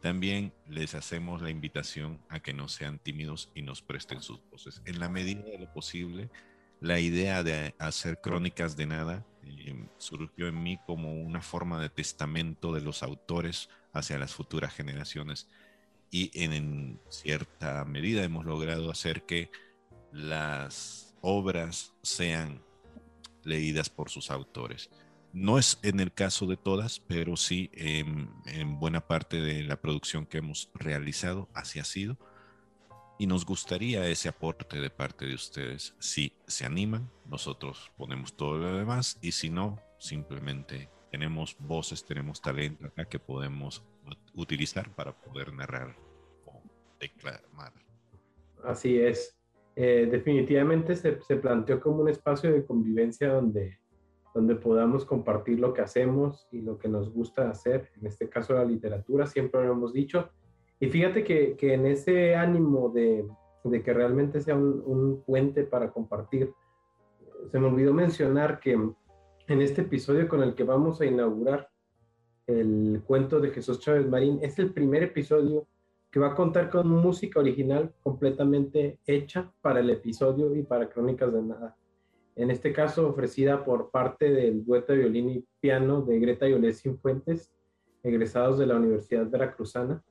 También 0.00 0.52
les 0.66 0.94
hacemos 0.94 1.42
la 1.42 1.50
invitación 1.50 2.20
a 2.28 2.40
que 2.40 2.52
no 2.52 2.68
sean 2.68 2.98
tímidos 2.98 3.50
y 3.54 3.62
nos 3.62 3.82
presten 3.82 4.22
sus 4.22 4.40
voces. 4.50 4.82
En 4.86 4.98
la 4.98 5.08
medida 5.08 5.42
de 5.42 5.58
lo 5.58 5.72
posible, 5.72 6.30
la 6.80 6.98
idea 6.98 7.42
de 7.42 7.74
hacer 7.78 8.20
crónicas 8.20 8.76
de 8.76 8.86
nada 8.86 9.26
eh, 9.70 9.88
surgió 9.98 10.48
en 10.48 10.62
mí 10.62 10.78
como 10.86 11.14
una 11.14 11.42
forma 11.42 11.80
de 11.80 11.88
testamento 11.88 12.72
de 12.72 12.80
los 12.80 13.02
autores 13.02 13.68
hacia 13.92 14.18
las 14.18 14.34
futuras 14.34 14.72
generaciones 14.74 15.48
y 16.10 16.30
en, 16.42 17.00
cierta 17.08 17.84
medida 17.84 18.24
hemos 18.24 18.44
logrado 18.44 18.90
hacer 18.90 19.22
que 19.22 19.50
las 20.12 21.14
obras 21.20 21.94
sean 22.02 22.62
leídas 23.44 23.88
por 23.88 24.10
sus 24.10 24.30
autores. 24.30 24.90
No 25.32 25.58
es 25.58 25.78
en 25.82 26.00
el 26.00 26.12
caso 26.12 26.46
de 26.46 26.56
todas, 26.56 26.98
pero 26.98 27.36
sí 27.36 27.70
en, 27.72 28.28
en 28.46 28.80
buena 28.80 29.06
parte 29.06 29.40
de 29.40 29.62
la 29.62 29.80
producción 29.80 30.26
que 30.26 30.38
hemos 30.38 30.70
realizado 30.74 31.48
así 31.54 31.78
ha 31.78 31.84
sido. 31.84 32.18
Y 33.20 33.26
nos 33.26 33.44
gustaría 33.44 34.08
ese 34.08 34.30
aporte 34.30 34.80
de 34.80 34.88
parte 34.88 35.26
de 35.26 35.34
ustedes. 35.34 35.94
Si 35.98 36.32
se 36.46 36.64
animan, 36.64 37.10
nosotros 37.26 37.92
ponemos 37.98 38.34
todo 38.34 38.56
lo 38.56 38.78
demás 38.78 39.18
y 39.20 39.32
si 39.32 39.50
no, 39.50 39.78
simplemente 39.98 40.88
tenemos 41.10 41.54
voces, 41.58 42.02
tenemos 42.02 42.40
talento 42.40 42.86
acá 42.86 43.04
que 43.04 43.18
podemos 43.18 43.84
utilizar 44.34 44.88
para 44.94 45.12
poder 45.12 45.52
narrar 45.52 45.94
o 46.46 46.62
declamar. 46.98 47.74
Así 48.64 48.98
es. 48.98 49.36
Eh, 49.76 50.08
definitivamente 50.10 50.96
se, 50.96 51.20
se, 51.20 51.36
planteó 51.36 51.78
como 51.78 52.00
un 52.00 52.08
espacio 52.08 52.50
de 52.50 52.64
convivencia 52.64 53.34
donde, 53.34 53.80
donde 54.34 54.56
podamos 54.56 55.04
compartir 55.04 55.60
lo 55.60 55.74
que 55.74 55.82
hacemos 55.82 56.48
y 56.52 56.62
lo 56.62 56.78
que 56.78 56.88
nos 56.88 57.12
gusta 57.12 57.50
hacer, 57.50 57.90
en 58.00 58.06
este 58.06 58.30
caso 58.30 58.54
la 58.54 58.64
literatura, 58.64 59.26
siempre 59.26 59.62
lo 59.62 59.72
hemos 59.72 59.92
dicho. 59.92 60.30
Y 60.80 60.88
fíjate 60.88 61.22
que, 61.22 61.56
que 61.56 61.74
en 61.74 61.86
ese 61.86 62.34
ánimo 62.34 62.88
de, 62.88 63.24
de 63.64 63.82
que 63.82 63.92
realmente 63.92 64.40
sea 64.40 64.56
un, 64.56 65.22
puente 65.26 65.64
para 65.64 65.90
compartir, 65.90 66.52
se 67.50 67.58
me 67.58 67.66
olvidó 67.66 67.92
mencionar 67.92 68.60
que 68.60 68.72
en 68.72 69.62
este 69.62 69.82
episodio 69.82 70.28
con 70.28 70.42
el 70.42 70.54
que 70.54 70.64
vamos 70.64 71.00
a 71.00 71.06
inaugurar 71.06 71.68
el 72.46 73.02
cuento 73.04 73.40
de 73.40 73.50
Jesús 73.50 73.80
Chávez 73.80 74.08
Marín, 74.08 74.38
es 74.42 74.58
el 74.58 74.72
primer 74.72 75.02
episodio 75.02 75.66
que 76.10 76.18
va 76.18 76.28
a 76.28 76.34
contar 76.34 76.70
con 76.70 76.88
música 76.88 77.38
original 77.38 77.94
completamente 78.02 78.98
hecha 79.06 79.52
para 79.60 79.80
el 79.80 79.90
episodio 79.90 80.54
y 80.56 80.62
para 80.62 80.88
Crónicas 80.88 81.32
de 81.32 81.42
Nada. 81.42 81.76
En 82.34 82.50
este 82.50 82.72
caso, 82.72 83.08
ofrecida 83.08 83.64
por 83.64 83.90
parte 83.90 84.30
del 84.30 84.64
dueto 84.64 84.92
de 84.92 85.00
violín 85.00 85.30
y 85.30 85.44
piano 85.60 86.02
de 86.02 86.18
Greta 86.18 86.48
y 86.48 86.54
Olesín 86.54 86.98
Fuentes, 86.98 87.52
egresados 88.02 88.58
de 88.58 88.66
la 88.66 88.76
Universidad 88.76 89.28
Veracruzana. 89.28 90.02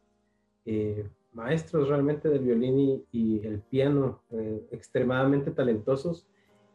Eh, 0.71 1.03
maestros 1.33 1.89
realmente 1.89 2.29
del 2.29 2.41
violín 2.41 3.03
y, 3.11 3.41
el 3.43 3.61
piano, 3.61 4.21
eh, 4.29 4.67
extremadamente 4.71 5.49
talentosos 5.49 6.27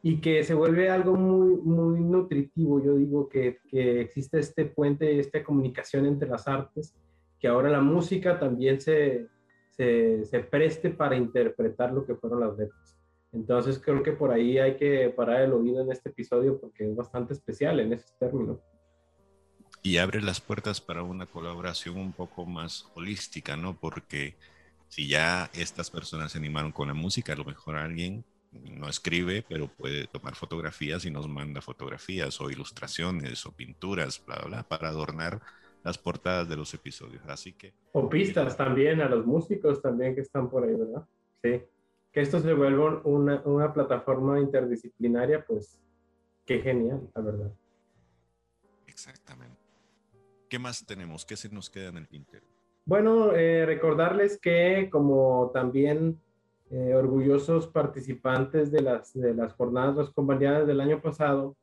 y 0.03 0.21
que 0.21 0.43
se 0.43 0.55
vuelve 0.55 0.91
algo 0.91 1.15
muy, 1.15 1.55
muy 1.59 2.01
nutritivo. 2.01 2.83
Yo 2.83 2.97
digo 2.97 3.29
que, 3.29 3.59
que, 3.69 4.01
existe 4.01 4.41
este 4.41 4.65
puente, 4.65 5.21
esta 5.21 5.45
comunicación 5.45 6.07
entre 6.07 6.29
las 6.29 6.49
artes, 6.49 6.97
que 7.39 7.47
ahora 7.47 7.71
la 7.71 7.81
música 7.81 8.41
también 8.41 8.81
se, 8.81 9.29
se, 9.71 10.25
se, 10.25 10.41
preste 10.41 10.91
para 10.91 11.15
interpretar 11.17 11.93
lo 11.93 12.05
que 12.05 12.17
fueron 12.17 12.41
las 12.41 12.59
letras. 12.59 12.99
Entonces 13.31 13.79
creo 13.79 14.03
que 14.03 14.13
por 14.13 14.33
ahí 14.33 14.59
hay 14.59 14.77
que 14.77 15.09
parar 15.11 15.43
el 15.43 15.53
oído 15.53 15.83
en 15.83 15.93
este 15.93 16.09
episodio 16.09 16.59
porque 16.61 16.85
es 16.85 16.97
bastante 16.97 17.33
especial 17.33 17.79
en 17.79 17.93
ese 17.93 18.13
término. 18.19 18.61
Y 19.87 19.99
abre 19.99 20.23
las 20.23 20.41
puertas 20.41 20.81
para 20.81 21.03
una 21.03 21.27
colaboración 21.27 21.99
un 21.99 22.13
poco 22.15 22.47
más 22.47 22.91
holística, 22.95 23.55
¿no? 23.55 23.79
Porque 23.79 24.35
si 24.89 25.07
ya 25.09 25.51
estas 25.53 25.91
personas 25.91 26.33
se 26.33 26.39
animaron 26.39 26.73
con 26.73 26.89
la 26.89 26.95
música, 26.95 27.35
a 27.35 27.37
lo 27.37 27.45
mejor 27.45 27.77
alguien 27.77 28.25
no 28.51 28.89
escribe, 28.89 29.45
pero 29.47 29.69
puede 29.69 30.07
tomar 30.07 30.37
fotografías 30.37 31.05
y 31.05 31.11
nos 31.11 31.29
manda 31.29 31.61
fotografías 31.61 32.41
o 32.41 32.51
ilustraciones 32.51 33.45
o 33.45 33.53
pinturas, 33.53 34.25
bla, 34.25 34.37
bla, 34.37 34.47
bla, 34.47 34.63
para 34.63 34.89
adornar 34.89 35.43
las 35.83 35.99
portadas 35.99 36.49
de 36.49 36.57
los 36.57 36.73
episodios. 36.73 37.23
Así 37.27 37.53
que... 37.53 37.75
O 37.93 38.09
pistas 38.09 38.57
también 38.57 39.03
a 39.03 39.09
los 39.11 39.27
músicos 39.27 39.83
también 39.83 40.15
que 40.15 40.23
están 40.23 40.49
por 40.49 40.65
ahí, 40.65 40.75
¿verdad? 40.75 41.07
Sí. 41.43 41.61
Que 42.11 42.23
esto 42.23 42.41
se 42.41 42.55
vuelva 42.55 43.03
una, 43.05 43.43
una 43.45 43.71
plataforma 43.71 44.41
interdisciplinaria, 44.41 45.45
pues 45.45 45.79
qué 46.47 46.61
genial, 46.63 47.07
la 47.15 47.21
verdad. 47.21 47.53
Exactamente. 48.87 49.64
¿Qué 50.55 50.61
más 50.61 50.87
tenemos? 50.87 51.27
¿Qué 51.27 51.35
se 51.35 51.49
nos 51.49 51.69
queda 51.69 51.89
en 51.89 51.97
el 51.97 52.07
tintero? 52.07 52.47
Bueno, 52.87 53.33
eh, 53.33 53.67
recordarles 53.67 54.39
que 54.39 54.89
como 54.89 55.51
también 55.53 56.21
eh, 56.71 56.95
orgullosos 56.95 57.67
participantes 57.67 58.71
de 58.71 58.81
las, 58.81 59.13
de 59.15 59.35
las 59.35 59.53
jornadas 59.55 59.97
Las 59.97 60.11
Compañías 60.11 60.65
del 60.65 60.81
año 60.81 61.03
pasado, 61.03 61.57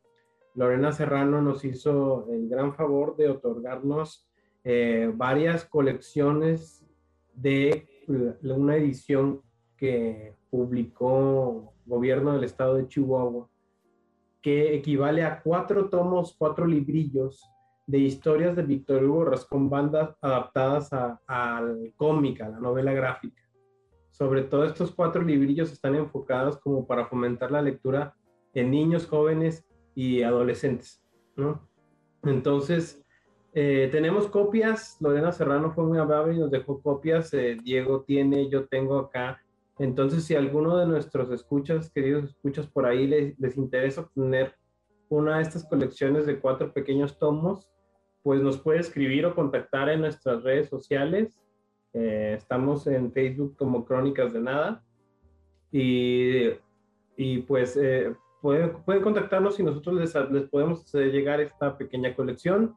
Lorena 0.55 0.91
Serrano 0.91 1.41
nos 1.41 1.63
hizo 1.63 2.27
el 2.33 2.49
gran 2.49 2.75
favor 2.75 3.15
de 3.15 3.29
otorgarnos 3.29 4.27
eh, 4.65 5.09
varias 5.15 5.63
colecciones 5.63 6.85
de 7.33 7.87
una 8.43 8.75
edición 8.75 9.41
que 9.77 10.35
publicó 10.49 11.75
Gobierno 11.85 12.33
del 12.33 12.43
Estado 12.43 12.75
de 12.75 12.89
Chihuahua, 12.89 13.49
que 14.41 14.75
equivale 14.75 15.23
a 15.23 15.41
cuatro 15.41 15.89
tomos, 15.89 16.35
cuatro 16.37 16.65
librillos 16.65 17.41
de 17.91 17.99
historias 17.99 18.55
de 18.55 18.63
Víctor 18.63 19.03
Hugo 19.03 19.25
Rascón 19.25 19.69
Bandas 19.69 20.15
adaptadas 20.21 20.89
al 21.27 21.93
cómic, 21.97 22.41
a 22.41 22.49
la 22.49 22.59
novela 22.59 22.93
gráfica 22.93 23.41
sobre 24.11 24.43
todo 24.43 24.65
estos 24.65 24.91
cuatro 24.91 25.23
librillos 25.23 25.71
están 25.71 25.95
enfocados 25.95 26.57
como 26.59 26.85
para 26.85 27.07
fomentar 27.07 27.49
la 27.49 27.61
lectura 27.61 28.15
en 28.53 28.69
niños, 28.69 29.07
jóvenes 29.07 29.65
y 29.95 30.21
adolescentes, 30.21 31.03
¿no? 31.35 31.67
Entonces, 32.23 33.03
eh, 33.53 33.89
tenemos 33.91 34.27
copias, 34.27 34.97
Lorena 34.99 35.31
Serrano 35.31 35.71
fue 35.71 35.85
muy 35.85 35.97
amable 35.97 36.35
y 36.35 36.37
nos 36.37 36.51
dejó 36.51 36.83
copias, 36.83 37.33
eh, 37.33 37.57
Diego 37.63 38.03
tiene, 38.03 38.47
yo 38.47 38.67
tengo 38.67 38.99
acá. 38.99 39.41
Entonces, 39.79 40.23
si 40.25 40.35
alguno 40.35 40.77
de 40.77 40.85
nuestros 40.85 41.31
escuchas, 41.31 41.89
queridos 41.89 42.25
escuchas 42.25 42.67
por 42.67 42.85
ahí, 42.85 43.07
les, 43.07 43.39
les 43.39 43.57
interesa 43.57 44.07
tener 44.13 44.53
una 45.09 45.37
de 45.37 45.41
estas 45.41 45.67
colecciones 45.67 46.27
de 46.27 46.39
cuatro 46.39 46.71
pequeños 46.71 47.17
tomos, 47.17 47.67
pues 48.23 48.41
nos 48.41 48.59
puede 48.59 48.79
escribir 48.79 49.25
o 49.25 49.35
contactar 49.35 49.89
en 49.89 50.01
nuestras 50.01 50.43
redes 50.43 50.69
sociales 50.69 51.37
Eh, 51.93 52.35
estamos 52.37 52.87
en 52.87 53.11
Facebook 53.11 53.57
como 53.57 53.83
Crónicas 53.83 54.31
de 54.31 54.39
Nada. 54.39 54.81
Y, 55.71 56.49
y 57.17 57.39
pues 57.39 57.75
eh, 57.75 58.15
pueden, 58.41 58.71
pueden, 58.85 59.03
contactarnos 59.03 59.59
y 59.59 59.63
nosotros 59.63 59.95
les, 59.95 60.31
les 60.31 60.49
podemos 60.49 60.89
llegar 60.93 61.41
esta 61.41 61.77
pequeña 61.77 62.15
colección 62.15 62.75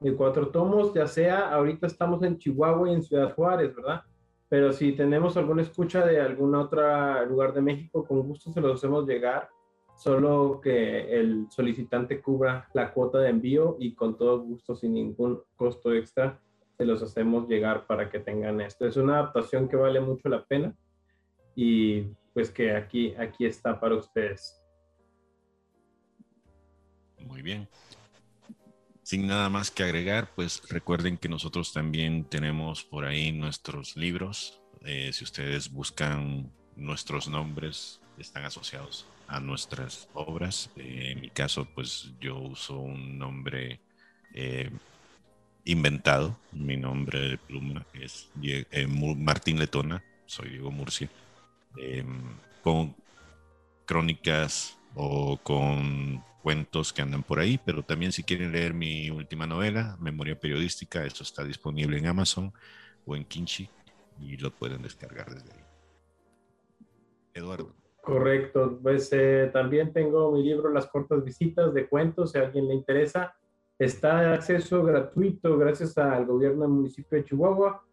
de 0.00 0.14
cuatro 0.14 0.48
tomos, 0.48 0.92
ya 0.94 1.06
sea 1.06 1.52
ahorita 1.52 1.86
estamos 1.86 2.22
en 2.22 2.38
Chihuahua 2.38 2.90
y 2.90 2.94
en 2.94 3.02
Ciudad 3.02 3.34
Juárez, 3.34 3.74
¿verdad? 3.74 4.02
Pero 4.48 4.72
si 4.72 4.92
tenemos 4.92 5.36
alguna 5.36 5.62
escucha 5.62 6.04
de 6.04 6.20
algún 6.20 6.54
otro 6.54 7.24
lugar 7.26 7.52
de 7.54 7.62
México, 7.62 8.04
con 8.04 8.22
gusto 8.22 8.52
se 8.52 8.60
los 8.60 8.74
hacemos 8.74 9.06
llegar, 9.06 9.48
solo 9.96 10.60
que 10.62 11.18
el 11.18 11.46
solicitante 11.50 12.20
cubra 12.20 12.68
la 12.74 12.92
cuota 12.92 13.18
de 13.18 13.30
envío 13.30 13.76
y 13.80 13.94
con 13.94 14.16
todo 14.16 14.40
gusto, 14.40 14.76
sin 14.76 14.94
ningún 14.94 15.42
costo 15.56 15.92
extra, 15.92 16.40
se 16.76 16.84
los 16.84 17.02
hacemos 17.02 17.48
llegar 17.48 17.86
para 17.86 18.10
que 18.10 18.20
tengan 18.20 18.60
esto. 18.60 18.86
Es 18.86 18.96
una 18.96 19.14
adaptación 19.14 19.68
que 19.68 19.76
vale 19.76 20.00
mucho 20.00 20.28
la 20.28 20.44
pena 20.44 20.76
y 21.54 22.02
pues 22.34 22.50
que 22.50 22.72
aquí, 22.76 23.14
aquí 23.14 23.46
está 23.46 23.80
para 23.80 23.96
ustedes. 23.96 24.62
Muy 27.18 27.40
bien. 27.40 27.66
Sin 29.02 29.26
nada 29.26 29.48
más 29.48 29.70
que 29.70 29.84
agregar, 29.84 30.28
pues 30.34 30.68
recuerden 30.68 31.16
que 31.16 31.28
nosotros 31.28 31.72
también 31.72 32.24
tenemos 32.24 32.84
por 32.84 33.04
ahí 33.04 33.32
nuestros 33.32 33.96
libros. 33.96 34.60
Eh, 34.82 35.12
si 35.12 35.24
ustedes 35.24 35.72
buscan 35.72 36.52
nuestros 36.74 37.28
nombres, 37.28 38.00
están 38.18 38.44
asociados 38.44 39.06
a 39.28 39.40
nuestras 39.40 40.08
obras. 40.14 40.70
Eh, 40.76 41.12
en 41.12 41.20
mi 41.20 41.30
caso, 41.30 41.66
pues 41.74 42.12
yo 42.20 42.36
uso 42.38 42.78
un 42.78 43.18
nombre 43.18 43.80
eh, 44.34 44.70
inventado. 45.64 46.38
Mi 46.52 46.76
nombre 46.76 47.30
de 47.30 47.38
pluma 47.38 47.86
es 47.94 48.28
Martín 48.88 49.58
Letona, 49.58 50.02
soy 50.26 50.50
Diego 50.50 50.70
Murcia. 50.70 51.08
con 52.62 52.94
crónicas 53.86 54.76
o 54.94 55.36
con 55.38 56.22
cuentos 56.42 56.92
que 56.92 57.02
andan 57.02 57.22
por 57.22 57.38
ahí, 57.38 57.58
pero 57.64 57.82
también 57.82 58.12
si 58.12 58.22
quieren 58.22 58.52
leer 58.52 58.72
mi 58.72 59.10
última 59.10 59.46
novela, 59.46 59.96
Memoria 60.00 60.38
Periodística, 60.38 61.04
eso 61.04 61.22
está 61.22 61.42
disponible 61.42 61.98
en 61.98 62.06
Amazon 62.06 62.52
o 63.04 63.16
en 63.16 63.24
Kinchi 63.24 63.68
y 64.20 64.36
lo 64.36 64.50
pueden 64.50 64.82
descargar 64.82 65.34
desde 65.34 65.52
ahí. 65.52 65.64
Eduardo. 67.34 67.74
Correcto, 68.06 68.78
pues 68.80 69.12
eh, 69.12 69.50
también 69.52 69.92
tengo 69.92 70.30
mi 70.30 70.40
libro 70.40 70.68
Las 70.70 70.86
cortas 70.86 71.24
visitas 71.24 71.74
de 71.74 71.88
cuentos, 71.88 72.30
si 72.30 72.38
a 72.38 72.42
alguien 72.42 72.68
le 72.68 72.74
interesa. 72.74 73.34
Está 73.80 74.20
de 74.20 74.34
acceso 74.34 74.84
gratuito 74.84 75.58
gracias 75.58 75.98
al 75.98 76.24
gobierno 76.24 76.62
del 76.62 76.70
municipio 76.70 77.18
de 77.18 77.24
Chihuahua, 77.24 77.84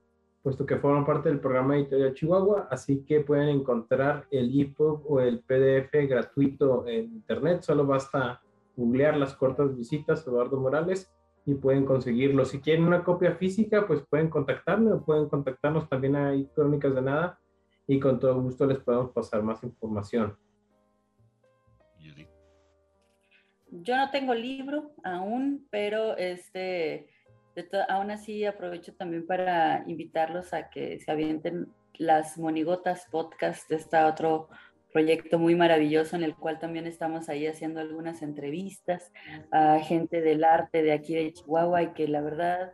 puesto 0.43 0.67
que 0.67 0.77
forman 0.77 1.03
parte 1.03 1.29
del 1.29 1.39
programa 1.39 1.77
Editorial 1.77 2.13
Chihuahua, 2.13 2.67
así 2.69 3.03
que 3.03 3.21
pueden 3.21 3.49
encontrar 3.49 4.27
el 4.29 4.51
EPUB 4.55 5.01
o 5.09 5.19
el 5.19 5.39
PDF 5.39 6.07
gratuito 6.07 6.85
en 6.85 7.05
internet, 7.05 7.63
solo 7.63 7.87
basta 7.87 8.39
googlear 8.77 9.17
las 9.17 9.33
cortas 9.33 9.75
visitas 9.75 10.27
Eduardo 10.27 10.57
Morales 10.57 11.11
y 11.43 11.55
pueden 11.55 11.85
conseguirlo. 11.85 12.45
Si 12.45 12.59
quieren 12.59 12.85
una 12.85 13.03
copia 13.03 13.31
física, 13.31 13.87
pues 13.87 14.03
pueden 14.07 14.29
contactarme 14.29 14.91
o 14.91 15.03
pueden 15.03 15.27
contactarnos 15.27 15.89
también 15.89 16.15
ahí 16.17 16.47
Crónicas 16.53 16.93
de 16.93 17.01
Nada 17.01 17.39
y 17.87 17.99
con 17.99 18.19
todo 18.19 18.41
gusto 18.41 18.65
les 18.65 18.79
podemos 18.79 19.11
pasar 19.11 19.43
más 19.43 19.63
información. 19.63 20.37
Yo 23.71 23.97
no 23.97 24.11
tengo 24.11 24.35
libro 24.35 24.91
aún, 25.03 25.67
pero 25.71 26.15
este, 26.17 27.07
aún 27.89 28.11
así 28.11 28.45
aprovecho 28.45 28.93
también 28.93 29.25
para 29.25 29.83
invitarlos 29.87 30.53
a 30.53 30.69
que 30.69 30.99
se 30.99 31.11
avienten 31.11 31.73
las 31.95 32.37
Monigotas 32.37 33.07
Podcast, 33.09 33.71
está 33.71 34.07
otro 34.07 34.49
proyecto 34.91 35.39
muy 35.39 35.55
maravilloso 35.55 36.15
en 36.15 36.23
el 36.23 36.35
cual 36.35 36.59
también 36.59 36.85
estamos 36.85 37.27
ahí 37.27 37.47
haciendo 37.47 37.79
algunas 37.79 38.21
entrevistas 38.21 39.11
a 39.51 39.79
gente 39.79 40.21
del 40.21 40.43
arte 40.43 40.83
de 40.83 40.93
aquí 40.93 41.15
de 41.15 41.33
Chihuahua 41.33 41.81
y 41.81 41.93
que 41.93 42.07
la 42.07 42.21
verdad, 42.21 42.73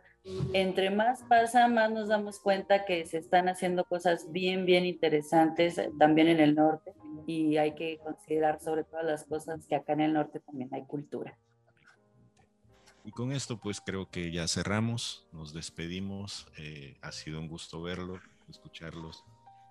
entre 0.52 0.90
más 0.90 1.22
pasa, 1.24 1.68
más 1.68 1.90
nos 1.90 2.08
damos 2.08 2.38
cuenta 2.40 2.84
que 2.84 3.04
se 3.06 3.18
están 3.18 3.48
haciendo 3.48 3.84
cosas 3.84 4.30
bien, 4.30 4.66
bien 4.66 4.84
interesantes 4.84 5.78
eh, 5.78 5.90
también 5.98 6.28
en 6.28 6.40
el 6.40 6.54
norte 6.54 6.94
y 7.26 7.56
hay 7.56 7.74
que 7.74 7.98
considerar 7.98 8.60
sobre 8.60 8.84
todas 8.84 9.04
las 9.04 9.24
cosas 9.24 9.66
que 9.66 9.76
acá 9.76 9.92
en 9.92 10.00
el 10.00 10.12
norte 10.12 10.40
también 10.40 10.68
hay 10.72 10.84
cultura. 10.84 11.38
Y 13.04 13.12
con 13.12 13.32
esto 13.32 13.58
pues 13.58 13.80
creo 13.80 14.10
que 14.10 14.30
ya 14.30 14.46
cerramos, 14.46 15.26
nos 15.32 15.54
despedimos, 15.54 16.46
eh, 16.58 16.96
ha 17.00 17.12
sido 17.12 17.40
un 17.40 17.48
gusto 17.48 17.82
verlo, 17.82 18.20
escucharlos 18.48 19.24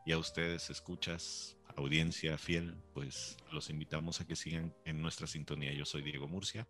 y 0.06 0.14
a 0.14 0.18
ustedes 0.18 0.70
escuchas 0.70 1.58
audiencia 1.76 2.38
fiel, 2.38 2.76
pues 2.94 3.38
los 3.52 3.70
invitamos 3.70 4.22
a 4.22 4.28
que 4.28 4.36
sigan 4.36 4.74
en 4.86 5.02
nuestra 5.02 5.28
sintonía. 5.28 5.74
Yo 5.74 5.86
soy 5.86 6.02
Diego 6.02 6.28
Murcia. 6.28 6.68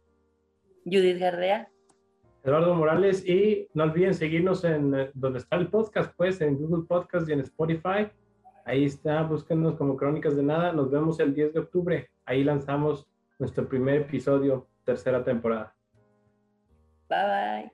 Judith 0.86 1.17
Gardea. 1.19 1.69
Eduardo 2.43 2.73
Morales 2.73 3.25
y 3.28 3.67
no 3.73 3.84
olviden 3.84 4.13
seguirnos 4.13 4.63
en 4.63 4.95
eh, 4.95 5.12
donde 5.13 5.39
está 5.39 5.58
el 5.58 5.67
podcast, 5.67 6.13
pues 6.15 6.39
en 6.39 6.58
Google 6.58 6.86
Podcast 6.88 7.28
y 7.28 7.34
en 7.34 7.41
Spotify. 7.41 8.10
Ahí 8.65 8.86
está, 8.86 9.23
búsquenos 9.23 9.75
como 9.75 9.97
Crónicas 9.97 10.36
de 10.36 10.43
Nada. 10.43 10.71
Nos 10.71 10.89
vemos 10.89 11.19
el 11.19 11.34
10 11.34 11.54
de 11.54 11.60
octubre. 11.60 12.10
Ahí 12.25 12.43
lanzamos 12.43 13.08
nuestro 13.39 13.67
primer 13.67 14.04
episodio, 14.04 14.67
tercera 14.86 15.23
temporada. 15.23 15.75
Bye 17.10 17.25
bye. 17.25 17.71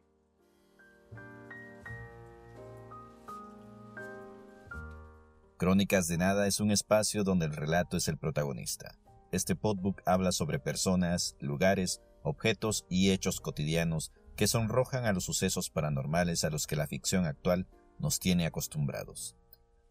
Crónicas 5.57 6.07
de 6.07 6.17
Nada 6.17 6.47
es 6.47 6.59
un 6.59 6.71
espacio 6.71 7.23
donde 7.23 7.45
el 7.45 7.55
relato 7.55 7.97
es 7.97 8.07
el 8.07 8.17
protagonista. 8.17 8.97
Este 9.31 9.55
podbook 9.55 10.01
habla 10.05 10.31
sobre 10.31 10.59
personas, 10.59 11.35
lugares, 11.39 12.01
objetos 12.23 12.85
y 12.89 13.11
hechos 13.11 13.39
cotidianos 13.39 14.11
que 14.35 14.47
sonrojan 14.47 15.05
a 15.05 15.13
los 15.13 15.25
sucesos 15.25 15.69
paranormales 15.69 16.43
a 16.43 16.49
los 16.49 16.67
que 16.67 16.75
la 16.75 16.87
ficción 16.87 17.25
actual 17.25 17.67
nos 17.99 18.19
tiene 18.19 18.45
acostumbrados. 18.45 19.35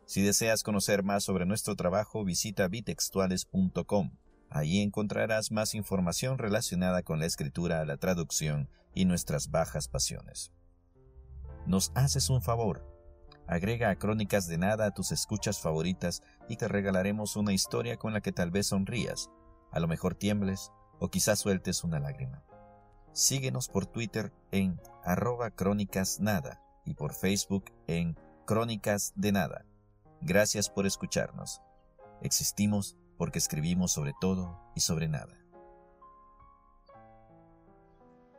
Si 0.07 0.22
deseas 0.22 0.62
conocer 0.62 1.02
más 1.02 1.24
sobre 1.24 1.46
nuestro 1.46 1.76
trabajo, 1.76 2.24
visita 2.24 2.68
bitextuales.com. 2.68 4.16
Allí 4.50 4.80
encontrarás 4.80 5.50
más 5.50 5.74
información 5.74 6.38
relacionada 6.38 7.02
con 7.02 7.18
la 7.18 7.26
escritura, 7.26 7.85
la 7.85 7.96
traducción 7.96 8.68
y 8.94 9.07
nuestras 9.07 9.50
bajas 9.50 9.88
pasiones. 9.88 10.52
Nos 11.66 11.90
haces 11.94 12.28
un 12.28 12.42
favor 12.42 12.94
Agrega 13.46 13.90
a 13.90 13.96
Crónicas 13.96 14.46
de 14.46 14.57
Nada 14.57 14.87
a 14.87 14.90
tus 14.92 15.12
escuchas 15.12 15.61
favoritas 15.61 16.22
y 16.48 16.57
te 16.57 16.66
regalaremos 16.66 17.37
una 17.37 17.52
historia 17.52 17.96
con 17.98 18.14
la 18.14 18.22
que 18.22 18.33
tal 18.33 18.50
vez 18.50 18.68
sonrías, 18.68 19.30
a 19.70 19.80
lo 19.80 19.88
mejor 19.88 20.14
tiembles 20.14 20.72
o 20.98 21.11
quizás 21.11 21.40
sueltes 21.40 21.85
una 21.85 22.00
lágrima. 22.00 22.42
Síguenos 23.14 23.68
por 23.68 23.87
Twitter 23.87 24.33
en 24.50 24.81
arroba 25.05 25.50
crónicas 25.50 26.18
nada 26.18 26.61
y 26.85 26.94
por 26.94 27.14
Facebook 27.14 27.66
en 27.87 28.16
Crónicas 28.44 29.12
de 29.14 29.31
Nada. 29.31 29.64
Gracias 30.20 30.68
por 30.68 30.85
escucharnos. 30.85 31.61
Existimos 32.22 32.96
porque 33.16 33.38
escribimos 33.38 33.92
sobre 33.92 34.14
todo 34.20 34.61
y 34.74 34.81
sobre 34.81 35.07
nada. 35.07 35.38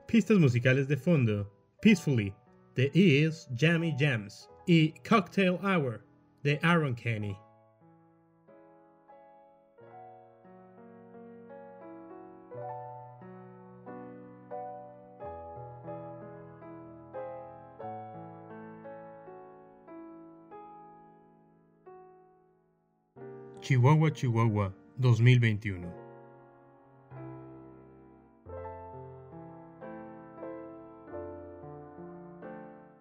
Pistas 0.08 0.38
musicales 0.38 0.90
de 0.90 0.98
fondo. 0.98 1.52
Peacefully. 1.82 2.36
The 2.76 2.92
Ears 2.94 3.48
Jammy 3.56 3.96
Jams. 3.98 4.50
y 4.68 4.92
Cocktail 5.08 5.58
Hour 5.64 6.06
de 6.44 6.60
Aaron 6.64 6.96
Kenny. 6.96 7.38
Chihuahua, 23.66 24.12
Chihuahua, 24.12 24.70
2021. 25.02 25.92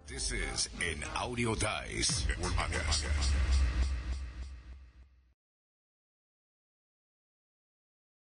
This 0.06 0.32
is 0.32 0.70
an 0.80 1.04
Audio 1.20 1.54
Dice 1.54 2.24
Podcast. 2.40 3.04